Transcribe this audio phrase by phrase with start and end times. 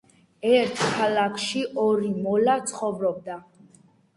[0.51, 3.37] ერთ ქალაქში ორი მოლა ცხოვრობდა